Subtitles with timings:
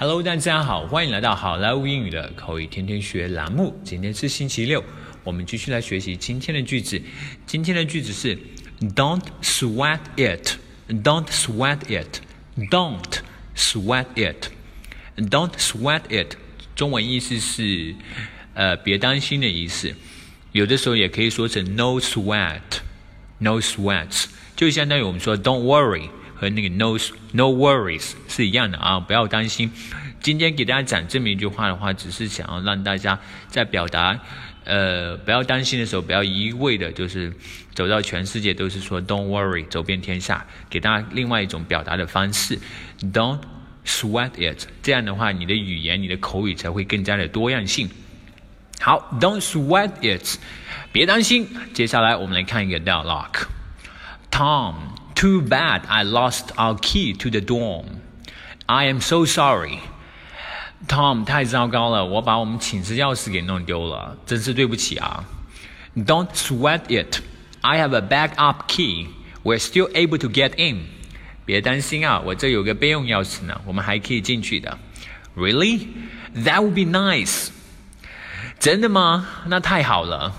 [0.00, 3.78] Hello，大家好，欢迎来到好莱坞英语的口语天天学栏目。
[3.84, 4.82] 今天是星期六，
[5.22, 6.98] 我们继续来学习今天的句子。
[7.46, 8.34] 今天的句子是
[8.96, 10.52] Don't sweat it.
[10.88, 12.22] Don't sweat it.
[12.70, 13.20] Don't
[13.54, 14.48] sweat it.
[15.18, 16.34] Don't sweat it.
[16.74, 17.94] 中文意思是
[18.54, 19.94] 呃别担心的意思，
[20.52, 22.62] 有的时候也可以说成 No sweat.
[23.36, 24.24] No sweats，
[24.56, 26.08] 就相当于我们说 Don't worry。
[26.40, 26.96] 和那个 no
[27.32, 29.70] no worries 是一样的啊，不要担心。
[30.22, 33.18] 今天给大家讲这么一句话的话，只是想要让大家
[33.48, 34.18] 在表达
[34.64, 37.30] 呃不要担心的时候，不要一味的就是
[37.74, 42.58] 走到全世界都是说 don't worry，走遍天下，给大家另外一种表达的方式
[43.12, 43.40] ，don't
[43.84, 44.66] sweat it。
[44.82, 47.90] 这样的话，你的语言、你的口语才会更加的多样性。
[48.80, 50.38] 好，don't sweat it，
[50.90, 51.46] 别担心。
[51.74, 54.74] 接下来我们来看一个 dialogue，Tom。
[55.19, 58.01] Too bad I lost our key to the dorm.
[58.67, 59.79] I am so sorry.
[60.87, 65.23] Tom，太糟糕了，我把我们寝室钥匙给弄丢了，真是对不起啊。
[65.95, 67.21] Don't sweat it.
[67.61, 69.07] I have a backup key.
[69.43, 70.87] We're still able to get in.
[71.45, 74.77] 别担心啊，我这有个备用钥匙呢，我们还可以进去的。
[75.35, 75.87] Really?
[76.35, 77.49] That would be nice.
[78.59, 79.27] 真的吗？
[79.47, 80.33] 那太好了。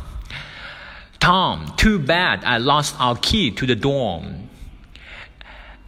[1.18, 4.39] Tom, too bad I lost our key to the dorm.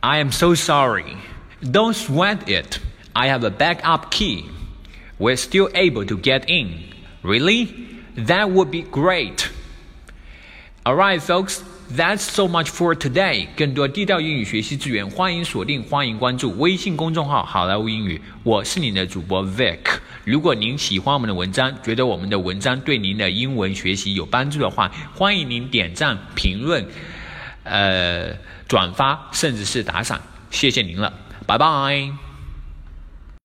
[0.02, 1.16] I am so sorry.
[1.60, 2.78] Don't sweat it.
[3.12, 4.44] I have a backup key.
[5.18, 6.84] We're still able to get in.
[7.22, 7.68] Really?
[8.16, 9.48] That would be great.
[10.86, 11.62] Alright, folks.
[11.90, 13.48] That's so much for today.
[13.56, 18.20] 更多地道英语学习资源，欢迎锁定，欢迎关注微信公众号“好莱坞英语”。
[18.44, 19.78] 我是你的主播 Vic。
[20.24, 26.86] 如果您喜欢我们的文章，觉得我们的文章对您的英文学习有帮助的话，欢迎您点赞、评论。
[27.63, 28.33] 呃，
[28.67, 30.19] 转发甚至是打赏，
[30.51, 31.11] 谢谢您了，
[31.45, 32.32] 拜拜。